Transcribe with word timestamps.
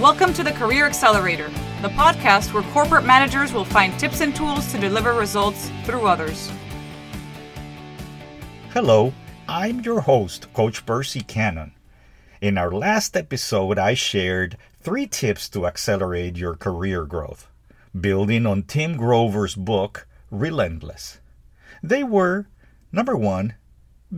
Welcome 0.00 0.32
to 0.34 0.44
the 0.44 0.52
Career 0.52 0.86
Accelerator, 0.86 1.48
the 1.82 1.88
podcast 1.88 2.54
where 2.54 2.62
corporate 2.72 3.04
managers 3.04 3.52
will 3.52 3.64
find 3.64 3.98
tips 3.98 4.20
and 4.20 4.32
tools 4.32 4.70
to 4.70 4.78
deliver 4.78 5.12
results 5.12 5.72
through 5.82 6.06
others. 6.06 6.52
Hello, 8.72 9.12
I'm 9.48 9.80
your 9.80 10.02
host, 10.02 10.52
Coach 10.54 10.86
Percy 10.86 11.22
Cannon. 11.22 11.72
In 12.40 12.56
our 12.56 12.70
last 12.70 13.16
episode, 13.16 13.76
I 13.76 13.94
shared 13.94 14.56
three 14.80 15.08
tips 15.08 15.48
to 15.48 15.66
accelerate 15.66 16.36
your 16.36 16.54
career 16.54 17.04
growth, 17.04 17.48
building 18.00 18.46
on 18.46 18.62
Tim 18.62 18.96
Grover's 18.96 19.56
book, 19.56 20.06
Relentless. 20.30 21.18
They 21.82 22.04
were 22.04 22.46
number 22.92 23.16
one, 23.16 23.54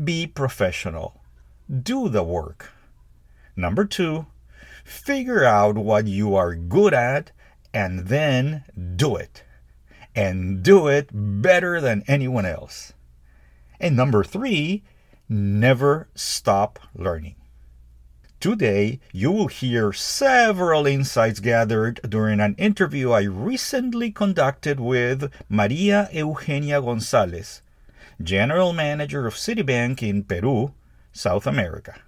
be 0.04 0.26
professional, 0.26 1.22
do 1.70 2.10
the 2.10 2.22
work. 2.22 2.70
Number 3.56 3.86
two, 3.86 4.26
figure 4.90 5.44
out 5.44 5.76
what 5.76 6.06
you 6.06 6.34
are 6.34 6.54
good 6.54 6.92
at 6.92 7.32
and 7.72 8.08
then 8.08 8.64
do 8.96 9.16
it. 9.16 9.44
And 10.14 10.62
do 10.62 10.88
it 10.88 11.08
better 11.12 11.80
than 11.80 12.02
anyone 12.08 12.44
else. 12.44 12.92
And 13.78 13.96
number 13.96 14.24
three, 14.24 14.82
never 15.28 16.08
stop 16.14 16.78
learning. 16.94 17.36
Today, 18.40 19.00
you 19.12 19.30
will 19.30 19.48
hear 19.48 19.92
several 19.92 20.86
insights 20.86 21.40
gathered 21.40 22.00
during 22.08 22.40
an 22.40 22.54
interview 22.56 23.12
I 23.12 23.22
recently 23.22 24.10
conducted 24.10 24.80
with 24.80 25.30
Maria 25.48 26.08
Eugenia 26.10 26.80
Gonzalez, 26.80 27.62
General 28.22 28.72
Manager 28.72 29.26
of 29.26 29.34
Citibank 29.34 30.02
in 30.02 30.24
Peru, 30.24 30.72
South 31.12 31.46
America. 31.46 32.00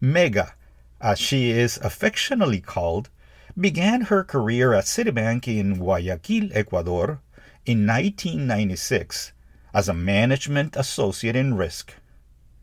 Mega 0.00 0.54
as 1.00 1.18
she 1.18 1.50
is 1.50 1.78
affectionately 1.78 2.60
called, 2.60 3.10
began 3.58 4.02
her 4.02 4.24
career 4.24 4.72
at 4.72 4.84
Citibank 4.84 5.46
in 5.46 5.78
Guayaquil, 5.78 6.50
Ecuador, 6.52 7.20
in 7.66 7.86
1996 7.86 9.32
as 9.72 9.88
a 9.88 9.94
management 9.94 10.76
associate 10.76 11.36
in 11.36 11.54
risk. 11.54 11.94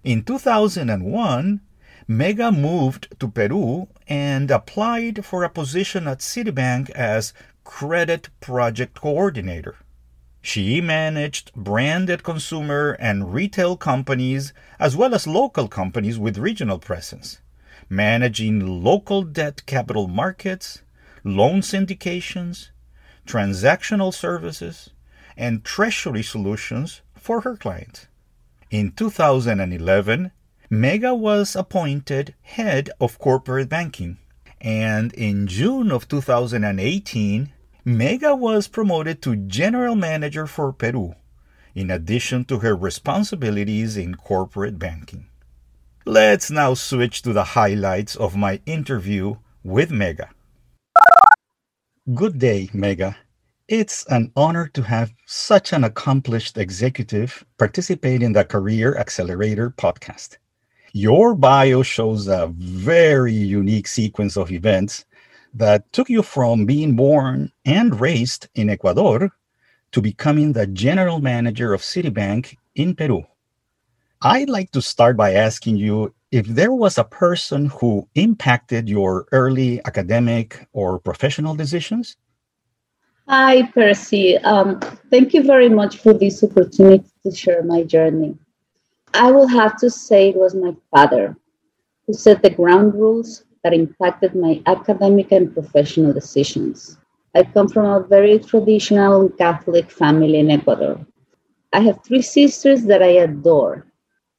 In 0.03 0.23
2001, 0.23 1.61
Mega 2.07 2.51
moved 2.51 3.07
to 3.19 3.27
Peru 3.27 3.87
and 4.07 4.49
applied 4.49 5.23
for 5.23 5.43
a 5.43 5.49
position 5.49 6.07
at 6.07 6.19
Citibank 6.19 6.89
as 6.91 7.33
Credit 7.63 8.29
Project 8.39 8.99
Coordinator. 8.99 9.75
She 10.41 10.81
managed 10.81 11.53
branded 11.53 12.23
consumer 12.23 12.97
and 12.99 13.33
retail 13.33 13.77
companies 13.77 14.53
as 14.79 14.95
well 14.95 15.13
as 15.13 15.27
local 15.27 15.67
companies 15.67 16.17
with 16.17 16.37
regional 16.37 16.79
presence 16.79 17.39
managing 17.91 18.81
local 18.81 19.21
debt 19.21 19.65
capital 19.65 20.07
markets, 20.07 20.81
loan 21.25 21.59
syndications, 21.59 22.69
transactional 23.27 24.13
services, 24.13 24.91
and 25.35 25.65
treasury 25.65 26.23
solutions 26.23 27.01
for 27.17 27.41
her 27.41 27.57
clients. 27.57 28.07
In 28.69 28.93
2011, 28.93 30.31
Mega 30.69 31.13
was 31.13 31.53
appointed 31.53 32.33
head 32.43 32.89
of 33.01 33.19
corporate 33.19 33.67
banking, 33.67 34.17
and 34.61 35.11
in 35.11 35.45
June 35.45 35.91
of 35.91 36.07
2018, 36.07 37.51
Mega 37.83 38.33
was 38.33 38.69
promoted 38.69 39.21
to 39.21 39.35
general 39.35 39.95
manager 39.95 40.47
for 40.47 40.71
Peru, 40.71 41.13
in 41.75 41.91
addition 41.91 42.45
to 42.45 42.59
her 42.59 42.73
responsibilities 42.73 43.97
in 43.97 44.15
corporate 44.15 44.79
banking. 44.79 45.27
Let's 46.05 46.49
now 46.49 46.73
switch 46.73 47.21
to 47.21 47.31
the 47.31 47.43
highlights 47.43 48.15
of 48.15 48.35
my 48.35 48.59
interview 48.65 49.35
with 49.63 49.91
Mega. 49.91 50.31
Good 52.15 52.39
day, 52.39 52.71
Mega. 52.73 53.15
It's 53.67 54.03
an 54.07 54.31
honor 54.35 54.67
to 54.73 54.81
have 54.81 55.13
such 55.27 55.73
an 55.73 55.83
accomplished 55.83 56.57
executive 56.57 57.45
participate 57.59 58.23
in 58.23 58.33
the 58.33 58.43
Career 58.43 58.97
Accelerator 58.97 59.69
podcast. 59.69 60.37
Your 60.91 61.35
bio 61.35 61.83
shows 61.83 62.27
a 62.27 62.47
very 62.57 63.33
unique 63.33 63.87
sequence 63.87 64.35
of 64.37 64.51
events 64.51 65.05
that 65.53 65.93
took 65.93 66.09
you 66.09 66.23
from 66.23 66.65
being 66.65 66.95
born 66.95 67.51
and 67.63 68.01
raised 68.01 68.49
in 68.55 68.71
Ecuador 68.71 69.29
to 69.91 70.01
becoming 70.01 70.53
the 70.53 70.65
general 70.65 71.19
manager 71.19 71.75
of 71.75 71.81
Citibank 71.81 72.57
in 72.73 72.95
Peru. 72.95 73.23
I'd 74.23 74.49
like 74.49 74.69
to 74.73 74.83
start 74.83 75.17
by 75.17 75.33
asking 75.33 75.77
you 75.77 76.13
if 76.31 76.45
there 76.45 76.71
was 76.71 76.99
a 76.99 77.03
person 77.03 77.65
who 77.65 78.07
impacted 78.13 78.87
your 78.87 79.25
early 79.31 79.83
academic 79.85 80.67
or 80.73 80.99
professional 80.99 81.55
decisions. 81.55 82.17
Hi, 83.27 83.63
Percy. 83.71 84.37
Um, 84.37 84.79
thank 85.09 85.33
you 85.33 85.41
very 85.41 85.69
much 85.69 85.97
for 85.97 86.13
this 86.13 86.43
opportunity 86.43 87.09
to 87.23 87.35
share 87.35 87.63
my 87.63 87.81
journey. 87.81 88.37
I 89.15 89.31
will 89.31 89.47
have 89.47 89.75
to 89.77 89.89
say 89.89 90.29
it 90.29 90.35
was 90.35 90.53
my 90.53 90.75
father 90.91 91.35
who 92.05 92.13
set 92.13 92.43
the 92.43 92.51
ground 92.51 92.93
rules 92.93 93.45
that 93.63 93.73
impacted 93.73 94.35
my 94.35 94.61
academic 94.67 95.31
and 95.31 95.51
professional 95.51 96.13
decisions. 96.13 96.99
I 97.33 97.41
come 97.41 97.69
from 97.69 97.87
a 97.87 98.05
very 98.07 98.37
traditional 98.37 99.29
Catholic 99.29 99.89
family 99.89 100.37
in 100.37 100.51
Ecuador. 100.51 101.03
I 101.73 101.79
have 101.79 102.03
three 102.03 102.21
sisters 102.21 102.83
that 102.83 103.01
I 103.01 103.23
adore 103.25 103.87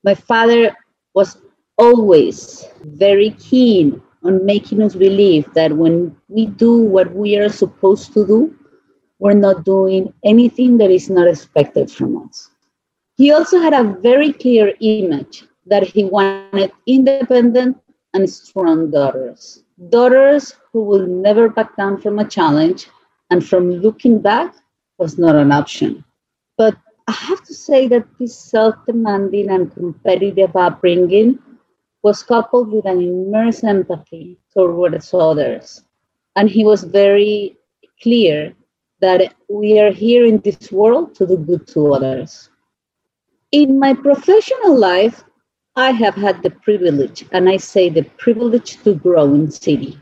my 0.05 0.15
father 0.15 0.75
was 1.15 1.39
always 1.79 2.67
very 2.85 3.31
keen 3.31 4.03
on 4.25 4.45
making 4.45 4.83
us 4.83 4.95
believe 4.95 5.53
that 5.55 5.73
when 5.73 6.17
we 6.29 6.47
do 6.47 6.79
what 6.79 7.13
we 7.15 7.37
are 7.37 7.49
supposed 7.49 8.13
to 8.15 8.27
do, 8.27 8.55
we're 9.19 9.33
not 9.33 9.65
doing 9.65 10.13
anything 10.25 10.79
that 10.79 10.91
is 10.91 11.09
not 11.09 11.29
expected 11.29 11.91
from 11.91 12.29
us. 12.29 12.51
He 13.17 13.31
also 13.33 13.61
had 13.61 13.73
a 13.73 13.97
very 14.01 14.33
clear 14.33 14.75
image 14.81 15.45
that 15.67 15.85
he 15.85 16.05
wanted 16.05 16.73
independent 16.87 17.77
and 18.15 18.29
strong 18.29 18.91
daughters. 18.91 19.63
Daughters 19.91 20.55
who 20.73 20.83
will 20.83 21.07
never 21.07 21.49
back 21.49 21.77
down 21.77 22.01
from 22.01 22.19
a 22.19 22.29
challenge 22.29 22.89
and 23.31 23.47
from 23.47 23.71
looking 23.71 24.21
back 24.21 24.55
was 24.99 25.19
not 25.19 25.37
an 25.37 25.53
option. 25.53 26.05
But 26.59 26.77
I 27.13 27.15
have 27.15 27.43
to 27.45 27.53
say 27.53 27.89
that 27.89 28.07
this 28.19 28.35
self 28.35 28.75
demanding 28.87 29.51
and 29.51 29.71
competitive 29.71 30.57
upbringing 30.57 31.39
was 32.03 32.23
coupled 32.23 32.73
with 32.73 32.87
an 32.87 33.03
immense 33.03 33.63
empathy 33.63 34.39
towards 34.51 35.13
others. 35.13 35.85
And 36.37 36.49
he 36.49 36.65
was 36.65 36.85
very 36.85 37.59
clear 38.03 38.55
that 39.03 39.35
we 39.51 39.79
are 39.79 39.93
here 39.93 40.25
in 40.25 40.39
this 40.39 40.73
world 40.73 41.15
to 41.17 41.27
do 41.27 41.37
good 41.37 41.67
to 41.75 41.93
others. 41.93 42.49
In 43.51 43.79
my 43.79 43.93
professional 43.93 44.79
life, 44.79 45.23
I 45.77 45.91
have 45.91 46.15
had 46.15 46.43
the 46.43 46.51
privilege, 46.67 47.27
and 47.33 47.47
I 47.47 47.59
say 47.59 47.91
the 47.91 48.05
privilege 48.17 48.83
to 48.85 48.95
grow 48.95 49.25
in 49.35 49.49
Citi, 49.49 50.01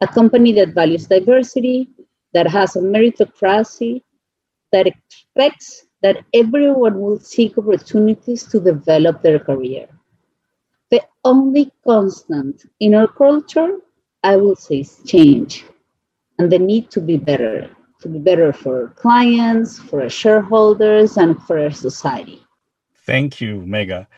a 0.00 0.08
company 0.08 0.52
that 0.54 0.74
values 0.74 1.06
diversity, 1.06 1.90
that 2.32 2.48
has 2.48 2.74
a 2.74 2.80
meritocracy, 2.80 4.02
that 4.72 4.88
expects 4.88 5.86
that 6.02 6.24
everyone 6.34 7.00
will 7.00 7.18
seek 7.18 7.58
opportunities 7.58 8.44
to 8.44 8.60
develop 8.60 9.22
their 9.22 9.38
career. 9.38 9.88
The 10.90 11.02
only 11.24 11.70
constant 11.84 12.64
in 12.80 12.94
our 12.94 13.06
culture, 13.06 13.78
I 14.22 14.36
will 14.36 14.56
say, 14.56 14.80
is 14.80 15.00
change 15.06 15.64
and 16.38 16.50
the 16.50 16.58
need 16.58 16.90
to 16.90 17.00
be 17.00 17.16
better, 17.16 17.70
to 18.00 18.08
be 18.08 18.18
better 18.18 18.52
for 18.52 18.82
our 18.82 18.88
clients, 18.88 19.78
for 19.78 20.02
our 20.02 20.08
shareholders, 20.08 21.16
and 21.18 21.40
for 21.42 21.58
our 21.58 21.70
society. 21.70 22.42
Thank 23.06 23.40
you, 23.40 23.60
Mega. 23.66 24.08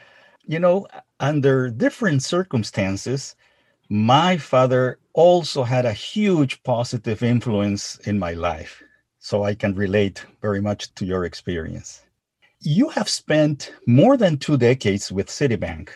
You 0.44 0.60
know, 0.60 0.87
under 1.19 1.69
different 1.69 2.22
circumstances, 2.22 3.35
my 3.88 4.37
father 4.37 4.99
also 5.12 5.64
had 5.64 5.85
a 5.85 5.93
huge 5.93 6.62
positive 6.62 7.23
influence 7.23 7.96
in 8.06 8.19
my 8.19 8.32
life 8.32 8.82
so 9.23 9.45
I 9.45 9.55
can 9.55 9.73
relate 9.77 10.27
very 10.43 10.61
much 10.61 10.93
to 10.97 11.07
your 11.07 11.25
experience. 11.25 12.03
You 12.59 12.89
have 12.89 13.09
spent 13.09 13.73
more 13.87 14.17
than 14.17 14.37
two 14.37 14.57
decades 14.57 15.13
with 15.13 15.29
Citibank. 15.29 15.91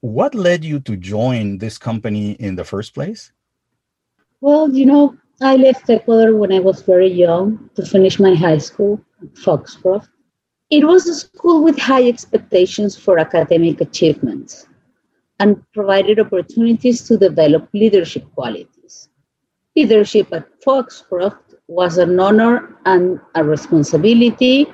What 0.00 0.34
led 0.34 0.64
you 0.64 0.80
to 0.80 0.96
join 0.96 1.58
this 1.58 1.76
company 1.76 2.32
in 2.46 2.56
the 2.56 2.64
first 2.64 2.94
place? 2.94 3.32
Well, 4.40 4.74
you 4.74 4.86
know, 4.86 5.14
I 5.42 5.56
left 5.56 5.90
Ecuador 5.90 6.36
when 6.36 6.50
I 6.50 6.60
was 6.60 6.80
very 6.80 7.12
young 7.12 7.68
to 7.74 7.84
finish 7.84 8.18
my 8.18 8.34
high 8.34 8.58
school 8.58 8.98
Foxcroft. 9.34 10.08
It 10.70 10.86
was 10.86 11.06
a 11.06 11.14
school 11.14 11.62
with 11.62 11.78
high 11.78 12.08
expectations 12.08 12.96
for 12.96 13.18
academic 13.18 13.82
achievements 13.82 14.66
and 15.38 15.62
provided 15.74 16.18
opportunities 16.18 17.06
to 17.08 17.18
develop 17.18 17.68
leadership 17.74 18.24
qualities. 18.34 19.10
Leadership 19.76 20.32
at 20.32 20.48
Foxcroft 20.62 21.47
was 21.68 21.98
an 21.98 22.18
honor 22.18 22.76
and 22.86 23.20
a 23.34 23.44
responsibility 23.44 24.66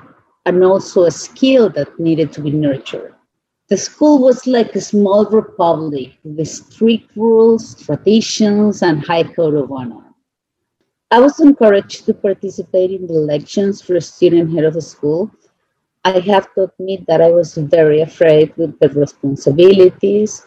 and 0.45 0.63
also 0.63 1.03
a 1.03 1.11
skill 1.11 1.69
that 1.69 1.99
needed 1.99 2.31
to 2.31 2.41
be 2.41 2.51
nurtured. 2.51 3.13
The 3.67 3.77
school 3.77 4.19
was 4.19 4.47
like 4.47 4.75
a 4.75 4.81
small 4.81 5.25
republic 5.25 6.13
with 6.23 6.47
strict 6.47 7.15
rules, 7.15 7.75
traditions, 7.83 8.81
and 8.81 9.03
high 9.03 9.23
code 9.23 9.55
of 9.55 9.71
honor. 9.71 10.03
I 11.11 11.19
was 11.19 11.39
encouraged 11.39 12.05
to 12.05 12.13
participate 12.13 12.91
in 12.91 13.07
the 13.07 13.15
elections 13.15 13.81
for 13.81 13.99
student 13.99 14.53
head 14.53 14.65
of 14.65 14.75
the 14.75 14.81
school. 14.81 15.31
I 16.03 16.19
have 16.19 16.53
to 16.53 16.69
admit 16.69 17.05
that 17.07 17.21
I 17.21 17.31
was 17.31 17.55
very 17.55 18.01
afraid 18.01 18.55
with 18.55 18.79
the 18.79 18.89
responsibilities. 18.89 20.45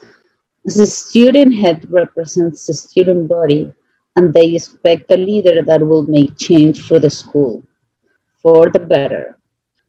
The 0.64 0.86
student 0.86 1.54
head 1.54 1.90
represents 1.90 2.66
the 2.66 2.74
student 2.74 3.28
body, 3.28 3.72
and 4.16 4.32
they 4.32 4.54
expect 4.54 5.10
a 5.10 5.16
leader 5.16 5.62
that 5.62 5.80
will 5.80 6.04
make 6.04 6.36
change 6.36 6.86
for 6.86 6.98
the 6.98 7.10
school 7.10 7.62
for 8.42 8.70
the 8.70 8.78
better. 8.78 9.38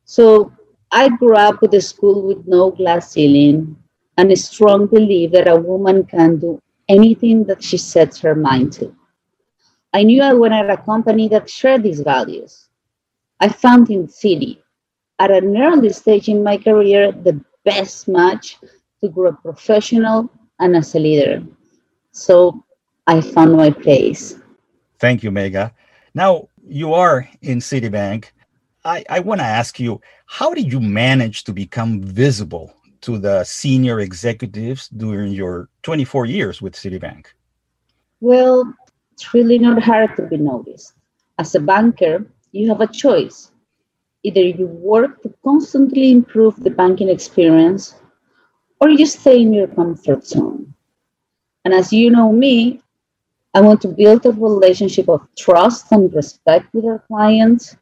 So 0.05 0.51
I 0.91 1.09
grew 1.09 1.35
up 1.35 1.61
with 1.61 1.73
a 1.75 1.81
school 1.81 2.27
with 2.27 2.47
no 2.47 2.71
glass 2.71 3.11
ceiling 3.11 3.77
and 4.17 4.31
a 4.31 4.35
strong 4.35 4.87
belief 4.87 5.31
that 5.31 5.47
a 5.47 5.55
woman 5.55 6.05
can 6.05 6.39
do 6.39 6.59
anything 6.87 7.43
that 7.45 7.63
she 7.63 7.77
sets 7.77 8.19
her 8.19 8.35
mind 8.35 8.73
to. 8.73 8.95
I 9.93 10.03
knew 10.03 10.21
I 10.21 10.33
wanted 10.33 10.69
a 10.69 10.77
company 10.77 11.27
that 11.29 11.49
shared 11.49 11.83
these 11.83 12.01
values. 12.01 12.69
I 13.39 13.49
found 13.49 13.89
in 13.89 14.07
Citi, 14.07 14.59
at 15.19 15.31
an 15.31 15.55
early 15.55 15.89
stage 15.89 16.27
in 16.27 16.43
my 16.43 16.57
career, 16.57 17.11
the 17.11 17.39
best 17.65 18.07
match 18.07 18.57
to 19.01 19.09
grow 19.09 19.31
professional 19.33 20.29
and 20.59 20.75
as 20.75 20.95
a 20.95 20.99
leader. 20.99 21.43
So 22.11 22.63
I 23.09 23.21
found 23.21 23.57
my 23.57 23.71
place. 23.71 24.35
Thank 24.99 25.23
you, 25.23 25.31
Mega. 25.31 25.73
Now 26.13 26.47
you 26.67 26.93
are 26.93 27.27
in 27.41 27.57
Citibank. 27.57 28.25
I, 28.85 29.03
I 29.09 29.19
want 29.19 29.41
to 29.41 29.45
ask 29.45 29.79
you, 29.79 29.99
how 30.27 30.53
did 30.53 30.71
you 30.71 30.79
manage 30.79 31.43
to 31.45 31.51
become 31.51 32.03
visible 32.03 32.71
to 33.01 33.17
the 33.17 33.43
senior 33.45 33.99
executives 34.01 34.89
during 34.89 35.31
your 35.31 35.69
24 35.81 36.27
years 36.27 36.61
with 36.61 36.75
Citibank? 36.75 37.25
Well, 38.21 38.71
it's 39.13 39.33
really 39.33 39.57
not 39.57 39.81
hard 39.81 40.15
to 40.17 40.27
be 40.27 40.37
noticed. 40.37 40.93
As 41.39 41.55
a 41.55 41.59
banker, 41.59 42.27
you 42.51 42.67
have 42.69 42.81
a 42.81 42.85
choice. 42.85 43.49
Either 44.21 44.41
you 44.41 44.67
work 44.67 45.23
to 45.23 45.33
constantly 45.43 46.11
improve 46.11 46.57
the 46.57 46.69
banking 46.69 47.09
experience 47.09 47.95
or 48.79 48.89
you 48.89 49.07
stay 49.07 49.41
in 49.41 49.51
your 49.51 49.67
comfort 49.67 50.27
zone. 50.27 50.75
And 51.65 51.73
as 51.73 51.91
you 51.91 52.11
know 52.11 52.31
me, 52.31 52.83
I 53.53 53.61
want 53.61 53.81
to 53.81 53.87
build 53.87 54.25
a 54.25 54.31
relationship 54.31 55.09
of 55.09 55.27
trust 55.37 55.91
and 55.91 56.13
respect 56.13 56.73
with 56.73 56.85
our 56.85 56.99
clients 57.07 57.75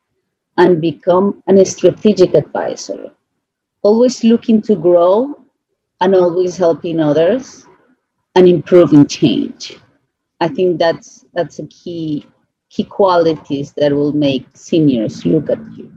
and 0.58 0.82
become 0.82 1.44
a 1.48 1.66
strategic 1.66 2.34
advisor, 2.34 3.12
always 3.82 4.24
looking 4.24 4.62
to 4.64 4.76
grow 4.76 5.44
and 6.00 6.16
always 6.16 6.58
helping 6.58 7.00
others 7.00 7.66
and 8.36 8.48
improving 8.48 9.06
change. 9.08 9.78
I 10.40 10.48
think 10.48 10.80
that's 10.80 11.26
that's 11.34 11.60
a 11.60 11.68
key 11.68 12.26
key 12.70 12.84
qualities 12.84 13.74
that 13.74 13.92
will 13.92 14.14
make 14.14 14.46
seniors 14.54 15.26
look 15.26 15.50
at 15.50 15.60
you. 15.76 15.92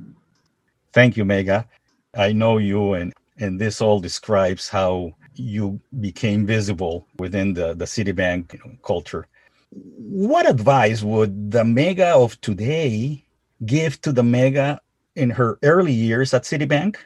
Thank 0.93 1.16
you, 1.16 1.25
Mega. 1.25 1.69
I 2.16 2.32
know 2.32 2.58
you 2.58 2.94
and 2.94 3.12
and 3.38 3.61
this 3.61 3.81
all 3.81 4.00
describes 4.00 4.69
how 4.69 5.12
you 5.34 5.81
became 6.00 6.44
visible 6.44 7.06
within 7.19 7.55
the, 7.55 7.75
the 7.75 7.84
Citibank 7.84 8.52
you 8.52 8.58
know, 8.64 8.76
culture. 8.82 9.26
What 9.70 10.49
advice 10.49 11.02
would 11.02 11.52
the 11.52 11.64
Mega 11.64 12.08
of 12.08 12.40
today 12.40 13.25
give 13.64 14.00
to 14.02 14.12
the 14.12 14.22
Mega 14.22 14.81
in 15.14 15.31
her 15.31 15.58
early 15.62 15.93
years 15.93 16.34
at 16.34 16.43
Citibank? 16.43 16.96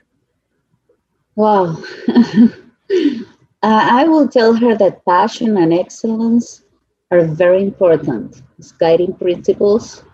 Wow. 1.37 1.77
uh, 2.09 2.55
I 3.63 4.05
will 4.09 4.29
tell 4.29 4.55
her 4.55 4.75
that 4.77 5.05
passion 5.05 5.57
and 5.57 5.75
excellence 5.75 6.63
are 7.11 7.25
very 7.25 7.63
important 7.63 8.43
as 8.59 8.73
guiding 8.73 9.15
principles 9.15 10.05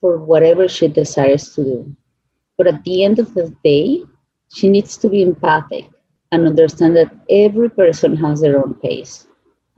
for 0.00 0.18
whatever 0.18 0.68
she 0.68 0.88
desires 0.88 1.54
to 1.54 1.64
do. 1.64 1.96
But 2.58 2.66
at 2.66 2.84
the 2.84 3.04
end 3.04 3.18
of 3.18 3.34
the 3.34 3.54
day, 3.64 4.02
she 4.52 4.68
needs 4.68 4.96
to 4.98 5.08
be 5.08 5.22
empathic 5.22 5.88
and 6.32 6.46
understand 6.46 6.96
that 6.96 7.14
every 7.30 7.70
person 7.70 8.16
has 8.16 8.40
their 8.40 8.58
own 8.58 8.74
pace. 8.74 9.26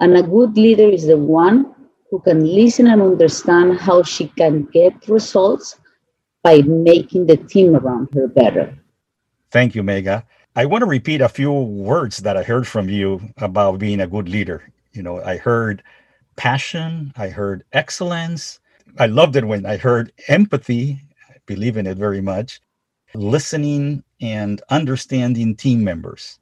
And 0.00 0.17
a 0.17 0.23
good 0.23 0.56
leader 0.56 0.88
is 0.88 1.06
the 1.06 1.17
one 1.17 1.75
who 2.11 2.21
can 2.21 2.45
listen 2.45 2.87
and 2.87 3.03
understand 3.03 3.79
how 3.79 4.03
she 4.03 4.29
can 4.29 4.65
get 4.73 5.09
results 5.09 5.79
by 6.43 6.63
making 6.63 7.27
the 7.27 7.37
team 7.37 7.77
around 7.77 8.09
her 8.15 8.29
better. 8.29 8.77
Thank 9.51 9.75
you, 9.75 9.83
Mega. 9.83 10.27
I 10.57 10.65
want 10.65 10.83
to 10.83 10.87
repeat 10.87 11.21
a 11.21 11.29
few 11.29 11.53
words 11.53 12.19
that 12.19 12.37
I 12.37 12.43
heard 12.43 12.67
from 12.67 12.89
you 12.89 13.21
about 13.39 13.79
being 13.79 14.01
a 14.01 14.07
good 14.07 14.29
leader. 14.29 14.73
You 14.93 15.03
know, 15.03 15.23
I 15.23 15.37
heard 15.37 15.83
passion, 16.37 17.13
I 17.17 17.29
heard 17.29 17.65
excellence. 17.73 18.61
I 18.99 19.07
loved 19.07 19.37
it 19.37 19.45
when 19.45 19.67
I 19.67 19.77
heard 19.77 20.13
empathy. 20.29 21.01
I 21.29 21.37
believe 21.47 21.77
in 21.77 21.87
it 21.87 21.99
very 21.99 22.21
much. 22.21 22.61
Listening 23.15 24.03
and 24.21 24.61
understanding 24.71 25.55
team 25.55 25.85
members. 25.85 26.39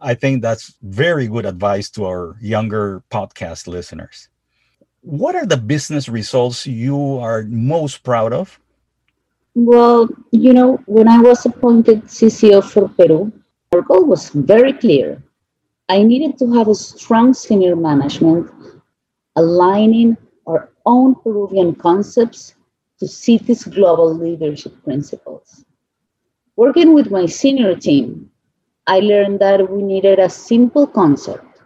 I 0.00 0.14
think 0.14 0.42
that's 0.42 0.74
very 0.82 1.26
good 1.26 1.46
advice 1.46 1.90
to 1.90 2.04
our 2.04 2.36
younger 2.40 3.02
podcast 3.10 3.66
listeners. 3.66 4.28
What 5.06 5.36
are 5.36 5.46
the 5.46 5.56
business 5.56 6.08
results 6.08 6.66
you 6.66 6.98
are 7.18 7.44
most 7.44 8.02
proud 8.02 8.32
of? 8.32 8.58
Well, 9.54 10.08
you 10.32 10.52
know, 10.52 10.82
when 10.86 11.06
I 11.06 11.20
was 11.20 11.46
appointed 11.46 12.06
CCO 12.06 12.64
for 12.64 12.88
Peru, 12.88 13.30
our 13.72 13.82
goal 13.82 14.04
was 14.04 14.30
very 14.30 14.72
clear. 14.72 15.22
I 15.88 16.02
needed 16.02 16.36
to 16.40 16.52
have 16.54 16.66
a 16.66 16.74
strong 16.74 17.34
senior 17.34 17.76
management 17.76 18.50
aligning 19.36 20.16
our 20.44 20.72
own 20.84 21.14
Peruvian 21.14 21.76
concepts 21.76 22.56
to 22.98 23.04
Citi's 23.04 23.62
global 23.62 24.12
leadership 24.12 24.74
principles. 24.82 25.64
Working 26.56 26.94
with 26.94 27.12
my 27.12 27.26
senior 27.26 27.76
team, 27.76 28.28
I 28.88 28.98
learned 28.98 29.38
that 29.38 29.70
we 29.70 29.82
needed 29.82 30.18
a 30.18 30.28
simple 30.28 30.88
concept 30.88 31.60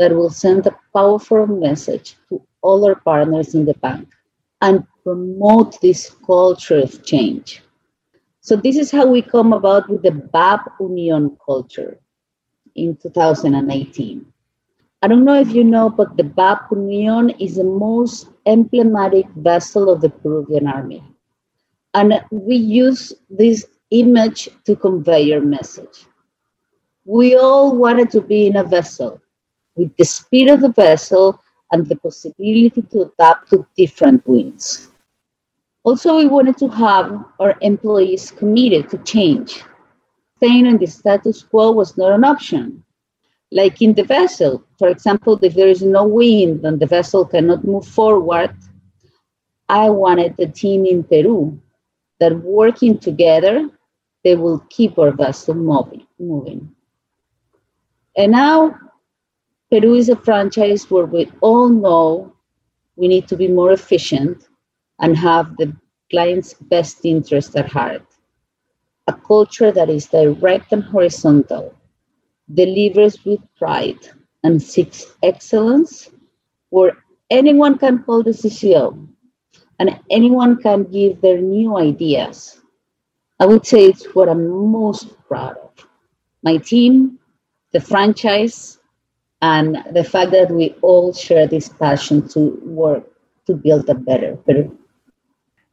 that 0.00 0.10
will 0.10 0.30
send 0.30 0.66
a 0.66 0.76
powerful 0.92 1.46
message 1.46 2.16
to 2.30 2.42
all 2.64 2.84
our 2.86 2.96
partners 2.96 3.54
in 3.54 3.66
the 3.66 3.74
bank 3.74 4.08
and 4.62 4.86
promote 5.04 5.78
this 5.82 6.16
culture 6.26 6.80
of 6.80 7.04
change. 7.04 7.62
So 8.40 8.56
this 8.56 8.76
is 8.76 8.90
how 8.90 9.06
we 9.06 9.20
come 9.22 9.52
about 9.52 9.88
with 9.88 10.02
the 10.02 10.10
BAP 10.10 10.66
Union 10.80 11.36
culture 11.44 12.00
in 12.74 12.96
2018. 12.96 14.26
I 15.02 15.06
don't 15.06 15.24
know 15.24 15.38
if 15.38 15.52
you 15.52 15.64
know, 15.64 15.90
but 15.90 16.16
the 16.16 16.24
BAP 16.24 16.70
Union 16.72 17.30
is 17.38 17.56
the 17.56 17.64
most 17.64 18.30
emblematic 18.46 19.26
vessel 19.36 19.90
of 19.90 20.00
the 20.00 20.08
Peruvian 20.08 20.66
army. 20.66 21.04
And 21.92 22.20
we 22.30 22.56
use 22.56 23.12
this 23.28 23.66
image 23.90 24.48
to 24.64 24.74
convey 24.74 25.22
your 25.22 25.42
message. 25.42 26.06
We 27.04 27.36
all 27.36 27.76
wanted 27.76 28.10
to 28.12 28.22
be 28.22 28.46
in 28.46 28.56
a 28.56 28.64
vessel 28.64 29.20
with 29.76 29.94
the 29.96 30.04
speed 30.04 30.48
of 30.48 30.62
the 30.62 30.72
vessel 30.72 31.40
and 31.72 31.86
the 31.86 31.96
possibility 31.96 32.82
to 32.82 33.02
adapt 33.02 33.50
to 33.50 33.66
different 33.76 34.26
winds. 34.26 34.90
Also, 35.84 36.16
we 36.16 36.26
wanted 36.26 36.56
to 36.58 36.68
have 36.68 37.24
our 37.40 37.56
employees 37.60 38.30
committed 38.30 38.88
to 38.90 38.98
change. 38.98 39.62
Staying 40.36 40.66
in 40.66 40.78
the 40.78 40.86
status 40.86 41.42
quo 41.42 41.72
was 41.72 41.96
not 41.98 42.12
an 42.12 42.24
option. 42.24 42.82
Like 43.50 43.82
in 43.82 43.94
the 43.94 44.04
vessel, 44.04 44.64
for 44.78 44.88
example, 44.88 45.38
if 45.42 45.54
there 45.54 45.68
is 45.68 45.82
no 45.82 46.04
wind 46.04 46.64
and 46.64 46.80
the 46.80 46.86
vessel 46.86 47.24
cannot 47.24 47.64
move 47.64 47.86
forward, 47.86 48.56
I 49.68 49.90
wanted 49.90 50.36
the 50.36 50.48
team 50.48 50.86
in 50.86 51.04
Peru 51.04 51.60
that 52.18 52.34
working 52.42 52.98
together, 52.98 53.68
they 54.22 54.36
will 54.36 54.60
keep 54.70 54.98
our 54.98 55.12
vessel 55.12 55.54
moving. 55.54 56.06
moving. 56.18 56.74
And 58.16 58.32
now, 58.32 58.78
Peru 59.70 59.94
is 59.94 60.08
a 60.08 60.16
franchise 60.16 60.90
where 60.90 61.06
we 61.06 61.30
all 61.40 61.68
know 61.68 62.32
we 62.96 63.08
need 63.08 63.26
to 63.28 63.36
be 63.36 63.48
more 63.48 63.72
efficient 63.72 64.48
and 65.00 65.16
have 65.16 65.56
the 65.56 65.74
client's 66.10 66.54
best 66.54 67.04
interest 67.04 67.56
at 67.56 67.70
heart. 67.70 68.06
A 69.08 69.12
culture 69.12 69.72
that 69.72 69.90
is 69.90 70.06
direct 70.06 70.72
and 70.72 70.84
horizontal, 70.84 71.74
delivers 72.52 73.24
with 73.24 73.40
pride, 73.58 73.98
and 74.44 74.62
seeks 74.62 75.16
excellence, 75.22 76.10
where 76.70 76.96
anyone 77.30 77.78
can 77.78 77.98
hold 77.98 78.26
the 78.26 78.30
CCO 78.30 79.08
and 79.78 79.98
anyone 80.10 80.60
can 80.60 80.84
give 80.84 81.20
their 81.20 81.40
new 81.40 81.76
ideas. 81.76 82.60
I 83.40 83.46
would 83.46 83.66
say 83.66 83.86
it's 83.86 84.04
what 84.14 84.28
I'm 84.28 84.48
most 84.70 85.08
proud 85.26 85.56
of. 85.56 85.72
My 86.42 86.58
team, 86.58 87.18
the 87.72 87.80
franchise, 87.80 88.78
and 89.44 89.84
the 89.92 90.02
fact 90.02 90.30
that 90.30 90.50
we 90.50 90.74
all 90.80 91.12
share 91.12 91.46
this 91.46 91.68
passion 91.68 92.26
to 92.28 92.58
work 92.64 93.04
to 93.46 93.52
build 93.54 93.88
a 93.90 93.94
better 93.94 94.36
Peru. 94.46 94.64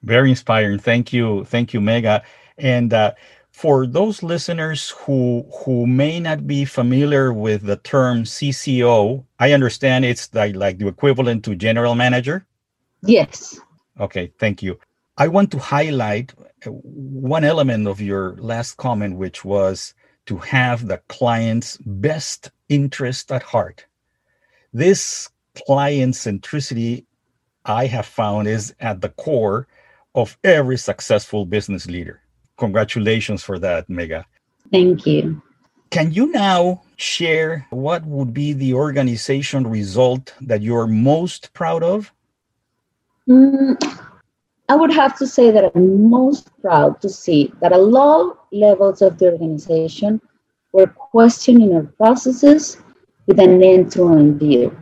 Very 0.03 0.29
inspiring. 0.29 0.79
Thank 0.79 1.13
you. 1.13 1.45
Thank 1.45 1.73
you, 1.73 1.79
Mega. 1.79 2.21
And 2.57 2.93
uh, 2.93 3.13
for 3.51 3.87
those 3.87 4.23
listeners 4.23 4.89
who 4.89 5.45
who 5.59 5.87
may 5.87 6.19
not 6.19 6.39
be 6.47 6.65
familiar 6.65 7.31
with 7.31 7.61
the 7.63 7.77
term 7.77 8.23
CCO, 8.23 9.23
I 9.39 9.53
understand 9.53 10.03
it's 10.03 10.27
like, 10.33 10.55
like 10.55 10.77
the 10.79 10.87
equivalent 10.87 11.45
to 11.45 11.55
general 11.55 11.95
manager. 11.95 12.45
Yes. 13.03 13.57
Okay, 13.99 14.33
thank 14.37 14.61
you. 14.61 14.79
I 15.17 15.27
want 15.29 15.49
to 15.51 15.59
highlight 15.59 16.33
one 16.65 17.45
element 17.45 17.87
of 17.87 18.01
your 18.01 18.35
last 18.37 18.75
comment, 18.75 19.17
which 19.17 19.45
was 19.45 19.93
to 20.25 20.37
have 20.37 20.87
the 20.87 20.99
client's 21.07 21.77
best 21.85 22.51
interest 22.71 23.31
at 23.31 23.43
heart. 23.43 23.85
This 24.73 25.29
client 25.67 26.15
centricity, 26.15 27.05
I 27.65 27.85
have 27.87 28.05
found, 28.05 28.47
is 28.47 28.73
at 28.79 29.01
the 29.01 29.09
core 29.09 29.67
of 30.15 30.37
every 30.43 30.77
successful 30.77 31.45
business 31.45 31.85
leader. 31.85 32.21
Congratulations 32.57 33.43
for 33.43 33.59
that, 33.59 33.89
Mega. 33.89 34.25
Thank 34.71 35.05
you. 35.05 35.41
Can 35.89 36.13
you 36.13 36.31
now 36.31 36.83
share 36.95 37.67
what 37.69 38.05
would 38.05 38.33
be 38.33 38.53
the 38.53 38.73
organization 38.73 39.67
result 39.67 40.33
that 40.39 40.61
you're 40.61 40.87
most 40.87 41.51
proud 41.53 41.83
of? 41.83 42.13
Mm, 43.27 43.75
I 44.69 44.75
would 44.75 44.93
have 44.93 45.17
to 45.17 45.27
say 45.27 45.51
that 45.51 45.71
I'm 45.75 46.09
most 46.09 46.49
proud 46.61 47.01
to 47.01 47.09
see 47.09 47.51
that 47.59 47.73
at 47.73 47.81
low 47.81 48.37
levels 48.53 49.01
of 49.01 49.17
the 49.17 49.33
organization, 49.33 50.21
we're 50.73 50.87
questioning 50.87 51.75
our 51.75 51.83
processes 51.83 52.77
with 53.27 53.39
an 53.39 53.61
end 53.63 53.91
to 53.93 54.13
end 54.13 54.39
view. 54.39 54.75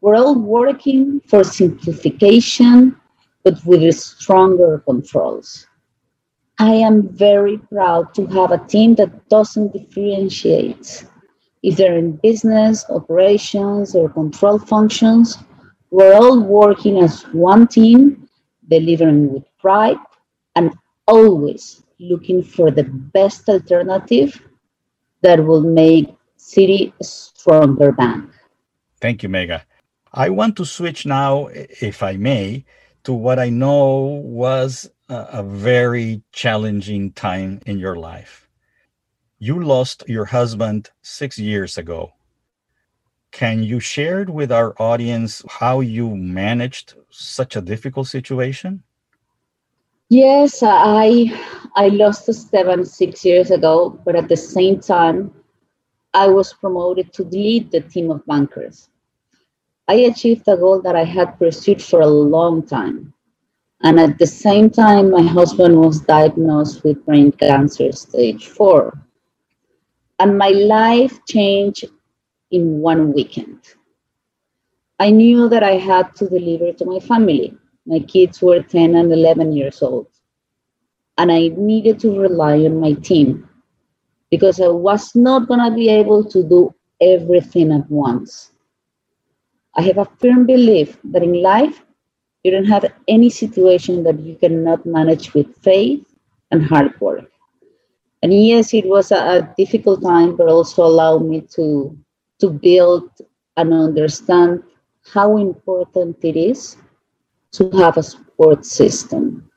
We're 0.00 0.16
all 0.16 0.38
working 0.38 1.20
for 1.26 1.44
simplification, 1.44 2.96
but 3.44 3.64
with 3.64 3.94
stronger 3.94 4.82
controls. 4.86 5.66
I 6.58 6.72
am 6.72 7.08
very 7.08 7.58
proud 7.58 8.14
to 8.14 8.26
have 8.28 8.50
a 8.50 8.64
team 8.66 8.94
that 8.94 9.28
doesn't 9.28 9.72
differentiate 9.72 11.04
if 11.62 11.76
they're 11.76 11.98
in 11.98 12.16
business, 12.22 12.84
operations, 12.88 13.94
or 13.94 14.08
control 14.08 14.58
functions. 14.58 15.38
We're 15.90 16.14
all 16.14 16.40
working 16.40 16.98
as 16.98 17.22
one 17.32 17.68
team 17.68 18.28
delivering 18.68 19.32
with 19.32 19.44
pride, 19.58 19.98
and 20.54 20.72
always 21.06 21.82
looking 22.00 22.42
for 22.42 22.70
the 22.70 22.84
best 22.84 23.48
alternative 23.48 24.40
that 25.22 25.44
will 25.44 25.62
make 25.62 26.14
Citi 26.38 26.92
a 27.00 27.04
stronger 27.04 27.92
bank. 27.92 28.30
Thank 29.00 29.22
you, 29.22 29.28
Mega. 29.28 29.64
I 30.12 30.30
want 30.30 30.56
to 30.56 30.64
switch 30.64 31.04
now, 31.04 31.48
if 31.52 32.02
I 32.02 32.16
may, 32.16 32.64
to 33.04 33.12
what 33.12 33.38
I 33.38 33.50
know 33.50 34.22
was 34.24 34.90
a, 35.08 35.26
a 35.32 35.42
very 35.42 36.22
challenging 36.32 37.12
time 37.12 37.60
in 37.66 37.78
your 37.78 37.96
life. 37.96 38.48
You 39.38 39.62
lost 39.62 40.04
your 40.08 40.24
husband 40.26 40.90
six 41.02 41.38
years 41.38 41.76
ago. 41.76 42.12
Can 43.32 43.62
you 43.62 43.80
share 43.80 44.24
with 44.24 44.50
our 44.50 44.74
audience 44.80 45.42
how 45.48 45.80
you 45.80 46.16
managed 46.16 46.94
such 47.10 47.54
a 47.54 47.60
difficult 47.60 48.08
situation? 48.08 48.82
Yes, 50.08 50.62
I 50.62 51.26
I 51.76 51.88
lost 51.88 52.28
Esteban 52.28 52.84
six 52.86 53.24
years 53.24 53.52
ago, 53.52 54.00
but 54.04 54.16
at 54.16 54.28
the 54.28 54.36
same 54.36 54.80
time, 54.80 55.32
I 56.14 56.28
was 56.28 56.54
promoted 56.54 57.12
to 57.14 57.24
lead 57.24 57.70
the 57.70 57.82
team 57.82 58.10
of 58.10 58.26
bankers. 58.26 58.88
I 59.88 59.94
achieved 60.10 60.48
a 60.48 60.56
goal 60.56 60.80
that 60.82 60.96
I 60.96 61.04
had 61.04 61.38
pursued 61.38 61.82
for 61.82 62.00
a 62.00 62.06
long 62.06 62.66
time. 62.66 63.12
And 63.82 64.00
at 64.00 64.18
the 64.18 64.26
same 64.26 64.70
time, 64.70 65.10
my 65.10 65.22
husband 65.22 65.78
was 65.78 66.00
diagnosed 66.00 66.82
with 66.82 67.04
brain 67.04 67.32
cancer 67.32 67.92
stage 67.92 68.48
four. 68.48 68.98
And 70.18 70.38
my 70.38 70.48
life 70.48 71.20
changed 71.28 71.84
in 72.50 72.80
one 72.80 73.12
weekend. 73.12 73.60
I 74.98 75.10
knew 75.10 75.48
that 75.50 75.62
I 75.62 75.76
had 75.76 76.14
to 76.16 76.28
deliver 76.28 76.72
to 76.72 76.86
my 76.86 77.00
family. 77.00 77.54
My 77.86 78.00
kids 78.00 78.40
were 78.40 78.62
10 78.62 78.96
and 78.96 79.12
11 79.12 79.52
years 79.52 79.82
old. 79.82 80.08
And 81.18 81.32
I 81.32 81.48
needed 81.56 81.98
to 82.00 82.18
rely 82.18 82.58
on 82.64 82.80
my 82.80 82.92
team 82.94 83.48
because 84.30 84.60
I 84.60 84.68
was 84.68 85.14
not 85.14 85.48
going 85.48 85.60
to 85.60 85.74
be 85.74 85.88
able 85.88 86.24
to 86.24 86.42
do 86.42 86.74
everything 87.00 87.72
at 87.72 87.90
once. 87.90 88.52
I 89.76 89.82
have 89.82 89.98
a 89.98 90.08
firm 90.20 90.46
belief 90.46 90.98
that 91.04 91.22
in 91.22 91.42
life, 91.42 91.84
you 92.42 92.50
don't 92.50 92.66
have 92.66 92.86
any 93.08 93.28
situation 93.28 94.02
that 94.04 94.20
you 94.20 94.36
cannot 94.36 94.86
manage 94.86 95.34
with 95.34 95.54
faith 95.62 96.06
and 96.50 96.64
hard 96.64 96.98
work. 97.00 97.30
And 98.22 98.32
yes, 98.32 98.72
it 98.72 98.86
was 98.86 99.10
a, 99.10 99.16
a 99.16 99.54
difficult 99.56 100.02
time, 100.02 100.36
but 100.36 100.48
also 100.48 100.84
allowed 100.84 101.24
me 101.24 101.42
to 101.56 101.96
to 102.40 102.50
build 102.50 103.10
and 103.56 103.72
understand 103.72 104.62
how 105.12 105.36
important 105.36 106.16
it 106.22 106.36
is 106.36 106.76
to 107.52 107.70
have 107.70 107.96
a 107.96 108.02
support 108.02 108.64
system. 108.64 109.50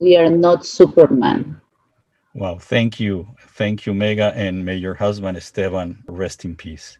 We 0.00 0.16
are 0.16 0.30
not 0.30 0.64
Superman. 0.64 1.60
Well, 2.34 2.58
thank 2.58 3.00
you. 3.00 3.28
Thank 3.48 3.84
you, 3.86 3.94
Mega, 3.94 4.32
and 4.36 4.64
may 4.64 4.76
your 4.76 4.94
husband 4.94 5.36
Esteban 5.36 6.04
rest 6.06 6.44
in 6.44 6.54
peace. 6.54 6.98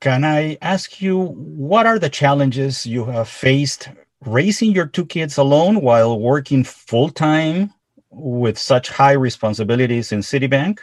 Can 0.00 0.24
I 0.24 0.58
ask 0.60 1.00
you 1.00 1.26
what 1.36 1.86
are 1.86 1.98
the 1.98 2.10
challenges 2.10 2.84
you 2.84 3.04
have 3.06 3.28
faced 3.28 3.88
raising 4.26 4.72
your 4.72 4.86
two 4.86 5.06
kids 5.06 5.38
alone 5.38 5.80
while 5.80 6.18
working 6.18 6.64
full 6.64 7.08
time 7.08 7.72
with 8.10 8.58
such 8.58 8.88
high 8.88 9.12
responsibilities 9.12 10.12
in 10.12 10.20
Citibank? 10.20 10.80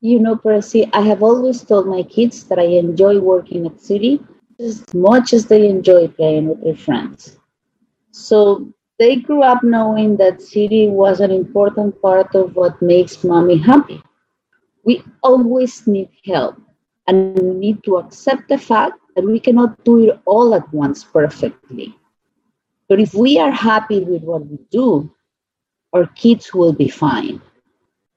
You 0.00 0.18
know, 0.18 0.36
Percy, 0.36 0.88
I 0.92 1.02
have 1.02 1.22
always 1.22 1.62
told 1.62 1.86
my 1.86 2.02
kids 2.02 2.44
that 2.44 2.58
I 2.58 2.64
enjoy 2.64 3.20
working 3.20 3.66
at 3.66 3.76
Citi 3.76 4.24
as 4.58 4.82
much 4.94 5.32
as 5.32 5.46
they 5.46 5.68
enjoy 5.68 6.08
playing 6.08 6.48
with 6.48 6.62
their 6.62 6.76
friends. 6.76 7.38
So 8.10 8.72
they 9.00 9.16
grew 9.16 9.42
up 9.42 9.64
knowing 9.64 10.16
that 10.18 10.38
Citi 10.38 10.88
was 10.88 11.20
an 11.20 11.32
important 11.32 12.00
part 12.02 12.36
of 12.36 12.54
what 12.54 12.80
makes 12.82 13.24
mommy 13.24 13.58
happy. 13.58 14.02
We 14.84 15.02
always 15.22 15.88
need 15.88 16.10
help, 16.24 16.60
and 17.08 17.36
we 17.36 17.54
need 17.54 17.82
to 17.84 17.96
accept 17.96 18.48
the 18.48 18.58
fact 18.58 18.98
that 19.16 19.24
we 19.24 19.40
cannot 19.40 19.84
do 19.84 20.10
it 20.10 20.20
all 20.26 20.54
at 20.54 20.72
once 20.72 21.04
perfectly. 21.04 21.96
But 22.88 23.00
if 23.00 23.14
we 23.14 23.38
are 23.38 23.50
happy 23.50 24.00
with 24.04 24.22
what 24.22 24.46
we 24.46 24.58
do, 24.70 25.10
our 25.92 26.06
kids 26.06 26.54
will 26.54 26.72
be 26.72 26.88
fine 26.88 27.40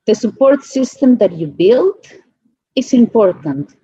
the 0.06 0.16
support 0.16 0.64
system 0.64 1.18
that 1.18 1.32
you 1.32 1.48
build 1.48 2.06
is 2.76 2.94
important, 2.94 3.76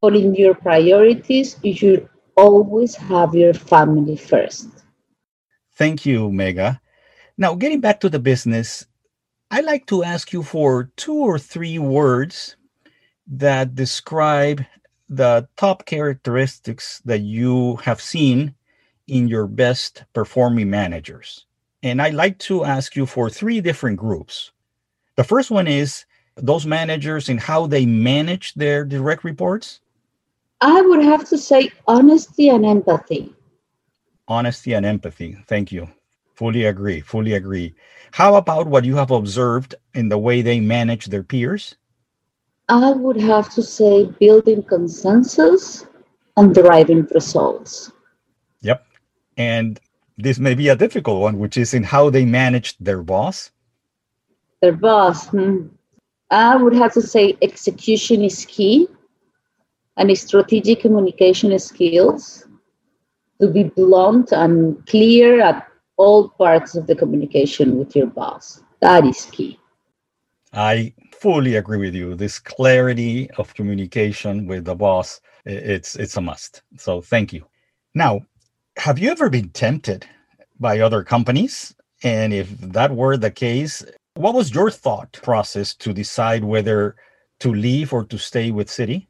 but 0.00 0.16
in 0.16 0.34
your 0.34 0.54
priorities, 0.54 1.56
you 1.62 1.74
should 1.74 2.08
always 2.36 2.96
have 2.96 3.34
your 3.34 3.54
family 3.54 4.16
first. 4.16 4.75
Thank 5.76 6.06
you, 6.06 6.32
Mega. 6.32 6.80
Now, 7.36 7.54
getting 7.54 7.80
back 7.80 8.00
to 8.00 8.08
the 8.08 8.18
business, 8.18 8.86
I 9.50 9.60
like 9.60 9.86
to 9.86 10.02
ask 10.02 10.32
you 10.32 10.42
for 10.42 10.90
two 10.96 11.14
or 11.14 11.38
three 11.38 11.78
words 11.78 12.56
that 13.26 13.74
describe 13.74 14.64
the 15.08 15.46
top 15.56 15.84
characteristics 15.84 17.02
that 17.04 17.20
you 17.20 17.76
have 17.76 18.00
seen 18.00 18.54
in 19.06 19.28
your 19.28 19.46
best 19.46 20.04
performing 20.14 20.70
managers. 20.70 21.44
And 21.82 22.00
I'd 22.00 22.14
like 22.14 22.38
to 22.40 22.64
ask 22.64 22.96
you 22.96 23.04
for 23.04 23.28
three 23.28 23.60
different 23.60 23.98
groups. 23.98 24.52
The 25.16 25.24
first 25.24 25.50
one 25.50 25.68
is 25.68 26.06
those 26.36 26.66
managers 26.66 27.28
and 27.28 27.38
how 27.38 27.66
they 27.66 27.84
manage 27.84 28.54
their 28.54 28.84
direct 28.84 29.24
reports. 29.24 29.80
I 30.62 30.80
would 30.80 31.04
have 31.04 31.28
to 31.28 31.36
say 31.36 31.70
honesty 31.86 32.48
and 32.48 32.64
empathy. 32.64 33.32
Honesty 34.28 34.72
and 34.74 34.84
empathy. 34.84 35.36
Thank 35.46 35.72
you. 35.72 35.88
Fully 36.34 36.64
agree. 36.64 37.00
Fully 37.00 37.34
agree. 37.34 37.74
How 38.12 38.36
about 38.36 38.66
what 38.66 38.84
you 38.84 38.96
have 38.96 39.10
observed 39.10 39.74
in 39.94 40.08
the 40.08 40.18
way 40.18 40.42
they 40.42 40.60
manage 40.60 41.06
their 41.06 41.22
peers? 41.22 41.76
I 42.68 42.90
would 42.90 43.20
have 43.20 43.48
to 43.54 43.62
say 43.62 44.06
building 44.20 44.62
consensus 44.62 45.86
and 46.36 46.54
driving 46.54 47.06
results. 47.14 47.92
Yep. 48.60 48.84
And 49.36 49.80
this 50.18 50.38
may 50.38 50.54
be 50.54 50.68
a 50.68 50.76
difficult 50.76 51.20
one, 51.20 51.38
which 51.38 51.56
is 51.56 51.72
in 51.72 51.84
how 51.84 52.10
they 52.10 52.24
manage 52.24 52.76
their 52.78 53.02
boss 53.02 53.50
their 54.60 54.72
boss. 54.72 55.28
Hmm. 55.28 55.68
I 56.30 56.56
would 56.56 56.74
have 56.74 56.92
to 56.94 57.02
say 57.02 57.36
execution 57.40 58.22
is 58.22 58.44
key 58.46 58.88
and 59.96 60.18
strategic 60.18 60.80
communication 60.80 61.56
skills 61.58 62.45
to 63.40 63.48
be 63.48 63.64
blunt 63.64 64.32
and 64.32 64.84
clear 64.86 65.40
at 65.40 65.66
all 65.96 66.28
parts 66.30 66.74
of 66.76 66.86
the 66.86 66.94
communication 66.96 67.78
with 67.78 67.96
your 67.96 68.06
boss. 68.06 68.62
That 68.80 69.04
is 69.06 69.26
key. 69.26 69.58
I 70.52 70.94
fully 71.20 71.56
agree 71.56 71.78
with 71.78 71.94
you. 71.94 72.14
This 72.14 72.38
clarity 72.38 73.30
of 73.38 73.54
communication 73.54 74.46
with 74.46 74.64
the 74.64 74.74
boss, 74.74 75.20
it's 75.44 75.96
it's 75.96 76.16
a 76.16 76.20
must. 76.20 76.62
So 76.78 77.00
thank 77.00 77.32
you. 77.32 77.44
Now, 77.94 78.22
have 78.78 78.98
you 78.98 79.10
ever 79.10 79.30
been 79.30 79.50
tempted 79.50 80.06
by 80.60 80.80
other 80.80 81.02
companies? 81.04 81.74
And 82.02 82.32
if 82.32 82.48
that 82.60 82.92
were 82.94 83.16
the 83.16 83.30
case, 83.30 83.84
What 84.16 84.34
was 84.34 84.54
your 84.54 84.70
thought 84.70 85.12
process 85.22 85.74
to 85.76 85.92
decide 85.92 86.44
whether 86.44 86.96
to 87.40 87.52
leave 87.52 87.92
or 87.92 88.04
to 88.06 88.18
stay 88.18 88.50
with 88.50 88.68
Citi? 88.68 89.06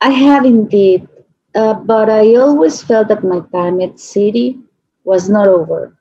I 0.00 0.10
have 0.10 0.44
indeed, 0.44 1.08
uh, 1.54 1.74
but 1.74 2.10
I 2.10 2.34
always 2.34 2.82
felt 2.82 3.08
that 3.08 3.24
my 3.24 3.40
time 3.52 3.80
at 3.80 3.94
Citi 3.94 4.60
was 5.04 5.28
not 5.28 5.46
over, 5.46 5.96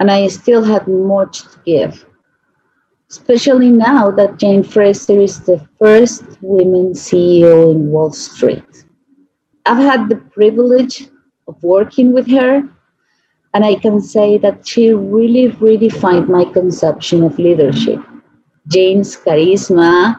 and 0.00 0.10
I 0.10 0.26
still 0.28 0.64
had 0.64 0.88
much 0.88 1.42
to 1.42 1.58
give. 1.64 2.04
Especially 3.10 3.70
now 3.70 4.10
that 4.10 4.38
Jane 4.38 4.62
Fraser 4.62 5.18
is 5.18 5.40
the 5.40 5.66
first 5.78 6.24
women 6.42 6.92
CEO 6.92 7.72
in 7.72 7.90
Wall 7.90 8.12
Street. 8.12 8.84
I've 9.64 9.78
had 9.78 10.08
the 10.08 10.16
privilege 10.16 11.08
of 11.46 11.62
working 11.62 12.12
with 12.12 12.28
her, 12.30 12.68
and 13.54 13.64
I 13.64 13.76
can 13.76 14.00
say 14.00 14.38
that 14.38 14.66
she 14.66 14.92
really 14.92 15.50
redefined 15.52 16.28
my 16.28 16.44
conception 16.44 17.22
of 17.22 17.38
leadership. 17.38 18.00
Jane's 18.66 19.16
charisma 19.16 20.18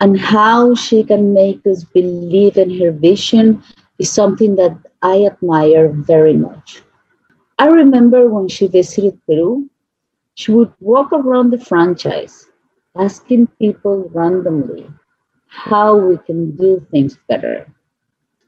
and 0.00 0.18
how 0.18 0.74
she 0.74 1.02
can 1.02 1.34
make 1.34 1.66
us 1.66 1.84
believe 1.84 2.56
in 2.56 2.78
her 2.78 2.92
vision 2.92 3.62
is 3.98 4.10
something 4.10 4.54
that 4.56 4.76
I 5.02 5.24
admire 5.26 5.88
very 5.88 6.34
much. 6.34 6.82
I 7.58 7.66
remember 7.66 8.28
when 8.28 8.48
she 8.48 8.68
visited 8.68 9.20
Peru, 9.26 9.68
she 10.34 10.52
would 10.52 10.72
walk 10.80 11.12
around 11.12 11.50
the 11.50 11.58
franchise 11.58 12.46
asking 12.96 13.48
people 13.58 14.08
randomly 14.14 14.88
how 15.46 15.96
we 15.96 16.16
can 16.18 16.54
do 16.56 16.86
things 16.90 17.18
better. 17.28 17.66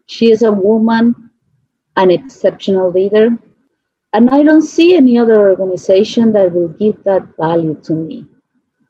She 0.07 0.31
is 0.31 0.43
a 0.43 0.53
woman, 0.53 1.31
an 1.97 2.11
exceptional 2.11 2.91
leader, 2.91 3.37
and 4.13 4.31
I 4.31 4.43
don't 4.43 4.63
see 4.63 4.97
any 4.97 5.19
other 5.19 5.51
organization 5.51 6.33
that 6.33 6.53
will 6.53 6.69
give 6.69 7.03
that 7.05 7.37
value 7.37 7.75
to 7.85 7.95
me. 7.95 8.27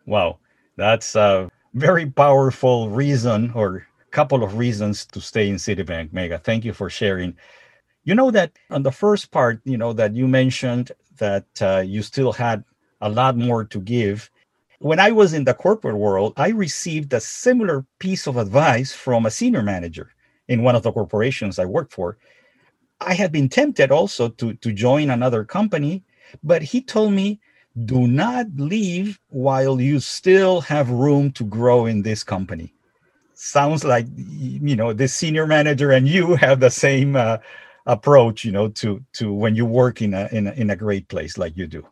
Wow, 0.06 0.38
that's 0.76 1.14
a 1.14 1.50
very 1.74 2.06
powerful 2.06 2.90
reason 2.90 3.52
or 3.54 3.86
couple 4.10 4.42
of 4.42 4.58
reasons 4.58 5.06
to 5.06 5.20
stay 5.20 5.48
in 5.48 5.54
Citibank, 5.56 6.12
Mega. 6.12 6.38
Thank 6.38 6.64
you 6.64 6.72
for 6.72 6.90
sharing. 6.90 7.36
You 8.04 8.14
know 8.14 8.30
that 8.32 8.52
on 8.70 8.82
the 8.82 8.90
first 8.90 9.30
part, 9.30 9.60
you 9.64 9.76
know 9.76 9.92
that 9.92 10.14
you 10.14 10.26
mentioned 10.26 10.90
that 11.18 11.46
uh, 11.60 11.82
you 11.86 12.02
still 12.02 12.32
had 12.32 12.64
a 13.00 13.08
lot 13.08 13.36
more 13.36 13.64
to 13.64 13.80
give. 13.80 14.30
When 14.80 14.98
I 14.98 15.10
was 15.12 15.32
in 15.32 15.44
the 15.44 15.54
corporate 15.54 15.96
world, 15.96 16.32
I 16.36 16.48
received 16.48 17.12
a 17.12 17.20
similar 17.20 17.84
piece 17.98 18.26
of 18.26 18.36
advice 18.36 18.92
from 18.92 19.26
a 19.26 19.30
senior 19.30 19.62
manager 19.62 20.10
in 20.48 20.62
one 20.62 20.74
of 20.74 20.82
the 20.82 20.92
corporations 20.92 21.58
I 21.58 21.66
worked 21.66 21.92
for. 21.92 22.18
I 23.00 23.14
had 23.14 23.32
been 23.32 23.48
tempted 23.48 23.90
also 23.90 24.28
to, 24.28 24.54
to 24.54 24.72
join 24.72 25.10
another 25.10 25.44
company, 25.44 26.02
but 26.42 26.62
he 26.62 26.80
told 26.80 27.12
me, 27.12 27.40
do 27.84 28.06
not 28.06 28.46
leave 28.56 29.20
while 29.28 29.80
you 29.80 30.00
still 30.00 30.60
have 30.60 30.90
room 30.90 31.30
to 31.32 31.44
grow 31.44 31.86
in 31.86 32.02
this 32.02 32.24
company. 32.24 32.74
Sounds 33.34 33.84
like, 33.84 34.06
you 34.16 34.76
know, 34.76 34.92
the 34.92 35.08
senior 35.08 35.46
manager 35.46 35.92
and 35.92 36.06
you 36.08 36.34
have 36.34 36.60
the 36.60 36.70
same 36.70 37.16
uh, 37.16 37.38
approach, 37.86 38.44
you 38.44 38.52
know, 38.52 38.68
to, 38.68 39.02
to 39.14 39.32
when 39.32 39.54
you 39.54 39.64
work 39.64 40.02
in 40.02 40.14
a, 40.14 40.28
in 40.32 40.46
a, 40.48 40.52
in 40.52 40.70
a 40.70 40.76
great 40.76 41.08
place 41.08 41.38
like 41.38 41.56
you 41.56 41.66
do. 41.66 41.86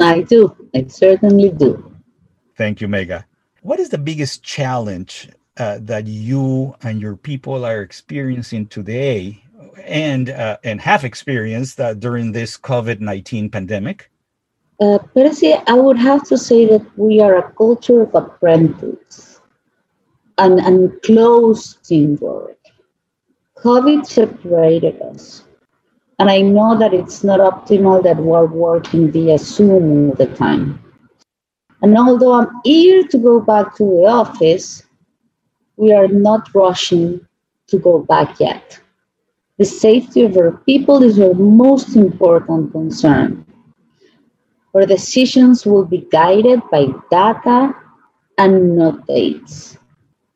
I 0.00 0.22
do. 0.22 0.54
I 0.74 0.86
certainly 0.88 1.50
do. 1.50 1.94
Thank 2.56 2.80
you, 2.80 2.88
Mega. 2.88 3.24
What 3.62 3.80
is 3.80 3.88
the 3.88 3.98
biggest 3.98 4.42
challenge 4.42 5.28
uh, 5.56 5.78
that 5.82 6.06
you 6.06 6.74
and 6.82 7.00
your 7.00 7.16
people 7.16 7.64
are 7.64 7.80
experiencing 7.80 8.66
today 8.66 9.42
and 9.84 10.28
uh, 10.30 10.58
and 10.64 10.80
have 10.80 11.04
experienced 11.04 11.80
uh, 11.80 11.94
during 11.94 12.32
this 12.32 12.58
COVID 12.58 13.00
nineteen 13.00 13.48
pandemic? 13.50 14.10
Uh, 14.78 14.98
Percy, 15.14 15.54
I 15.66 15.72
would 15.72 15.96
have 15.96 16.24
to 16.24 16.36
say 16.36 16.66
that 16.66 16.84
we 16.98 17.20
are 17.20 17.36
a 17.36 17.52
culture 17.52 18.02
of 18.02 18.14
apprentice 18.14 19.40
and, 20.36 20.58
and 20.60 21.00
close 21.02 21.76
teamwork. 21.76 22.58
COVID 23.56 24.04
separated 24.04 25.00
us. 25.00 25.44
And 26.18 26.28
I 26.28 26.42
know 26.42 26.78
that 26.78 26.92
it's 26.92 27.24
not 27.24 27.40
optimal 27.40 28.02
that 28.02 28.18
we're 28.18 28.46
working 28.46 29.10
via 29.10 29.38
Zoom 29.38 30.10
all 30.10 30.14
the 30.14 30.26
time. 30.26 30.82
And 31.80 31.96
although 31.96 32.34
I'm 32.34 32.48
eager 32.64 33.08
to 33.08 33.18
go 33.18 33.40
back 33.40 33.76
to 33.76 33.84
the 33.84 34.06
office, 34.06 34.82
we 35.76 35.92
are 35.92 36.08
not 36.08 36.54
rushing 36.54 37.26
to 37.68 37.78
go 37.78 38.00
back 38.00 38.40
yet. 38.40 38.78
The 39.56 39.64
safety 39.64 40.22
of 40.22 40.36
our 40.36 40.52
people 40.52 41.02
is 41.02 41.18
our 41.18 41.32
most 41.32 41.96
important 41.96 42.72
concern. 42.72 43.45
Our 44.76 44.84
decisions 44.84 45.64
will 45.64 45.86
be 45.86 46.06
guided 46.12 46.60
by 46.70 46.88
data 47.10 47.74
and 48.36 48.76
not 48.76 49.06
dates. 49.06 49.78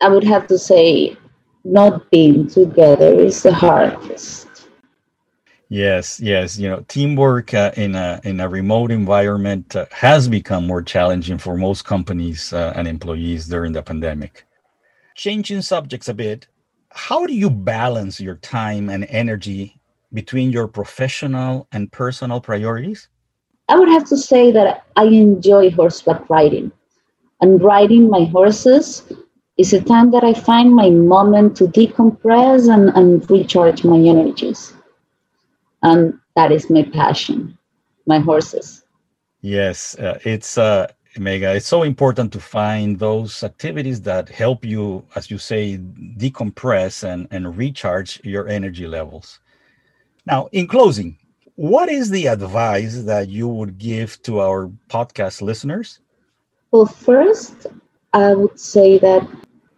I 0.01 0.09
would 0.09 0.25
have 0.25 0.47
to 0.47 0.59
say, 0.59 1.19
not 1.63 2.11
being 2.11 2.49
together 2.49 3.13
is 3.21 3.43
the 3.43 3.53
hardest. 3.53 4.49
Yes, 5.69 6.21
yes. 6.21 6.59
You 6.59 6.71
know, 6.71 6.85
teamwork 6.89 7.53
uh, 7.53 7.73
in 7.77 7.95
a 7.95 8.19
in 8.25 8.41
a 8.41 8.49
remote 8.49 8.91
environment 8.91 9.77
uh, 9.77 9.85
has 9.91 10.27
become 10.27 10.67
more 10.67 10.81
challenging 10.81 11.37
for 11.37 11.59
most 11.59 11.85
companies 11.85 12.51
uh, 12.55 12.73
and 12.75 12.89
employees 12.89 13.47
during 13.47 13.73
the 13.73 13.83
pandemic. 13.83 14.47
Changing 15.17 15.61
subjects 15.61 16.09
a 16.09 16.15
bit, 16.15 16.49
how 16.89 17.27
do 17.27 17.35
you 17.35 17.51
balance 17.51 18.19
your 18.19 18.37
time 18.37 18.89
and 18.89 19.05
energy 19.11 19.83
between 20.15 20.51
your 20.51 20.67
professional 20.67 21.69
and 21.73 21.93
personal 21.93 22.41
priorities? 22.41 23.11
I 23.71 23.77
would 23.79 23.89
have 23.89 24.05
to 24.09 24.17
say 24.17 24.51
that 24.51 24.85
I 24.97 25.05
enjoy 25.05 25.71
horseback 25.71 26.29
riding, 26.29 26.73
and 27.41 27.63
riding 27.63 28.11
my 28.11 28.25
horses 28.25 29.05
is 29.57 29.73
a 29.73 29.81
time 29.81 30.11
that 30.11 30.25
I 30.25 30.35
find 30.35 30.75
my 30.75 30.91
moment 30.91 31.57
to 31.59 31.65
decompress 31.65 32.73
and, 32.73 32.89
and 32.97 33.31
recharge 33.31 33.85
my 33.85 33.99
energies. 33.99 34.75
And 35.83 36.19
that 36.35 36.51
is 36.51 36.69
my 36.69 36.83
passion 36.83 37.57
my 38.07 38.19
horses. 38.19 38.85
Yes 39.41 39.99
uh, 39.99 40.19
it's 40.25 40.59
uh 40.59 40.87
mega 41.19 41.55
it's 41.55 41.67
so 41.67 41.83
important 41.83 42.33
to 42.33 42.41
find 42.41 42.99
those 42.99 43.43
activities 43.43 44.01
that 44.03 44.29
help 44.29 44.65
you 44.65 45.05
as 45.17 45.31
you 45.31 45.39
say 45.39 45.79
decompress 46.25 47.05
and 47.05 47.29
and 47.31 47.57
recharge 47.57 48.21
your 48.25 48.49
energy 48.49 48.87
levels. 48.87 49.41
Now 50.27 50.49
in 50.53 50.67
closing 50.67 51.19
what 51.61 51.89
is 51.91 52.09
the 52.09 52.27
advice 52.27 53.03
that 53.03 53.29
you 53.29 53.47
would 53.47 53.77
give 53.77 54.21
to 54.23 54.41
our 54.41 54.71
podcast 54.89 55.43
listeners 55.43 56.01
well 56.71 56.87
first 56.87 57.67
i 58.13 58.33
would 58.33 58.59
say 58.59 58.99
that 58.99 59.27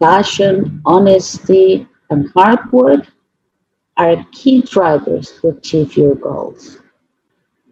passion 0.00 0.80
honesty 0.84 1.86
and 2.10 2.30
hard 2.36 2.60
work 2.72 3.06
are 3.96 4.24
key 4.32 4.62
drivers 4.62 5.32
to 5.40 5.48
achieve 5.48 5.96
your 5.96 6.14
goals. 6.14 6.78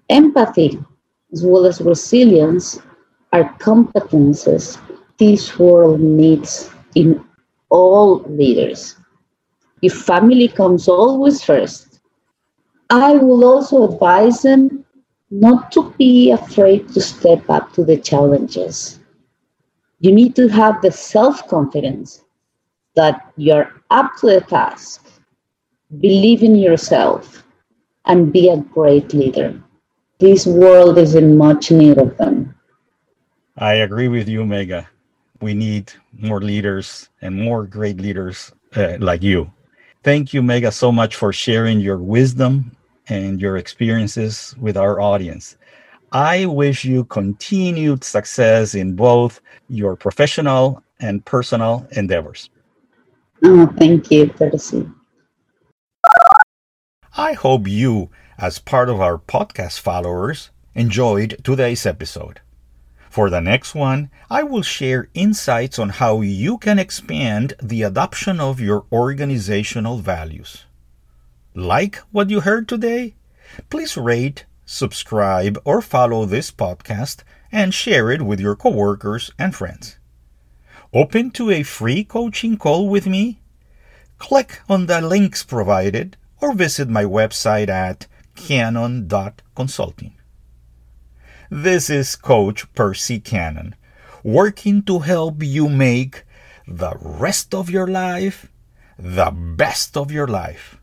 Empathy, 0.08 0.78
as 1.32 1.44
well 1.44 1.66
as 1.66 1.80
resilience, 1.80 2.78
are 3.32 3.52
competences 3.58 4.78
this 5.18 5.58
world 5.58 6.00
needs 6.00 6.70
in 6.94 7.24
all 7.68 8.22
leaders. 8.28 8.96
Your 9.80 9.94
family 9.94 10.48
comes 10.48 10.88
always 10.88 11.42
first. 11.42 11.89
I 12.90 13.12
will 13.12 13.44
also 13.44 13.92
advise 13.92 14.42
them 14.42 14.84
not 15.30 15.70
to 15.72 15.94
be 15.96 16.32
afraid 16.32 16.88
to 16.90 17.00
step 17.00 17.48
up 17.48 17.72
to 17.74 17.84
the 17.84 17.96
challenges. 17.96 18.98
You 20.00 20.12
need 20.12 20.34
to 20.36 20.48
have 20.48 20.82
the 20.82 20.90
self 20.90 21.46
confidence 21.46 22.24
that 22.96 23.32
you're 23.36 23.72
up 23.90 24.16
to 24.20 24.26
the 24.26 24.40
task 24.40 25.10
believe 25.98 26.42
in 26.42 26.54
yourself, 26.54 27.42
and 28.06 28.32
be 28.32 28.48
a 28.48 28.56
great 28.56 29.12
leader. 29.12 29.60
This 30.18 30.46
world 30.46 30.98
is 30.98 31.14
in 31.14 31.36
much 31.36 31.70
need 31.70 31.98
of 31.98 32.16
them. 32.16 32.54
I 33.56 33.74
agree 33.74 34.08
with 34.08 34.28
you, 34.28 34.46
Mega. 34.46 34.88
We 35.40 35.54
need 35.54 35.92
more 36.12 36.40
leaders 36.40 37.08
and 37.22 37.34
more 37.34 37.64
great 37.66 37.98
leaders 37.98 38.52
uh, 38.76 38.96
like 39.00 39.22
you. 39.22 39.50
Thank 40.04 40.32
you, 40.32 40.42
Mega, 40.42 40.70
so 40.70 40.92
much 40.92 41.16
for 41.16 41.32
sharing 41.32 41.80
your 41.80 41.98
wisdom 41.98 42.76
and 43.10 43.40
your 43.40 43.56
experiences 43.56 44.54
with 44.58 44.76
our 44.76 45.00
audience. 45.00 45.56
I 46.12 46.46
wish 46.46 46.84
you 46.84 47.04
continued 47.04 48.02
success 48.02 48.74
in 48.74 48.96
both 48.96 49.40
your 49.68 49.96
professional 49.96 50.82
and 50.98 51.24
personal 51.24 51.86
endeavors. 51.92 52.50
Oh, 53.44 53.66
thank 53.78 54.10
you, 54.10 54.28
Percy. 54.28 54.88
I 57.16 57.32
hope 57.32 57.66
you, 57.66 58.10
as 58.38 58.58
part 58.58 58.88
of 58.88 59.00
our 59.00 59.18
podcast 59.18 59.80
followers, 59.80 60.50
enjoyed 60.74 61.40
today's 61.42 61.86
episode. 61.86 62.40
For 63.08 63.28
the 63.28 63.40
next 63.40 63.74
one, 63.74 64.10
I 64.30 64.44
will 64.44 64.62
share 64.62 65.08
insights 65.14 65.78
on 65.78 65.88
how 65.88 66.20
you 66.20 66.58
can 66.58 66.78
expand 66.78 67.54
the 67.60 67.82
adoption 67.82 68.40
of 68.40 68.60
your 68.60 68.84
organizational 68.92 69.98
values. 69.98 70.64
Like 71.54 71.96
what 72.12 72.30
you 72.30 72.40
heard 72.40 72.68
today? 72.68 73.16
Please 73.70 73.96
rate, 73.96 74.44
subscribe, 74.64 75.60
or 75.64 75.82
follow 75.82 76.24
this 76.24 76.52
podcast 76.52 77.24
and 77.50 77.74
share 77.74 78.12
it 78.12 78.22
with 78.22 78.38
your 78.38 78.54
coworkers 78.54 79.32
and 79.36 79.52
friends. 79.54 79.98
Open 80.94 81.32
to 81.32 81.50
a 81.50 81.64
free 81.64 82.04
coaching 82.04 82.56
call 82.56 82.88
with 82.88 83.08
me? 83.08 83.40
Click 84.18 84.60
on 84.68 84.86
the 84.86 85.00
links 85.00 85.42
provided 85.42 86.16
or 86.40 86.52
visit 86.52 86.88
my 86.88 87.04
website 87.04 87.68
at 87.68 88.06
cannon.consulting. 88.36 90.14
This 91.50 91.90
is 91.90 92.14
Coach 92.14 92.72
Percy 92.74 93.18
Cannon, 93.18 93.74
working 94.22 94.82
to 94.84 95.00
help 95.00 95.42
you 95.42 95.68
make 95.68 96.24
the 96.68 96.94
rest 97.00 97.54
of 97.54 97.68
your 97.68 97.88
life 97.88 98.52
the 98.96 99.32
best 99.32 99.96
of 99.96 100.12
your 100.12 100.28
life. 100.28 100.79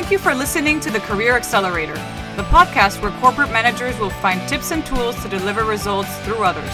Thank 0.00 0.12
you 0.12 0.18
for 0.18 0.34
listening 0.34 0.80
to 0.80 0.90
the 0.90 1.00
Career 1.00 1.36
Accelerator, 1.36 1.92
the 2.34 2.42
podcast 2.44 3.02
where 3.02 3.10
corporate 3.20 3.50
managers 3.50 3.98
will 3.98 4.08
find 4.08 4.40
tips 4.48 4.70
and 4.70 4.84
tools 4.86 5.14
to 5.22 5.28
deliver 5.28 5.62
results 5.62 6.08
through 6.20 6.42
others. 6.42 6.72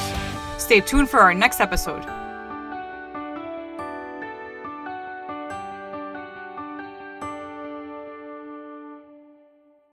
Stay 0.63 0.81
tuned 0.81 1.11
for 1.11 1.19
our 1.19 1.35
next 1.35 1.59
episode. 1.59 2.07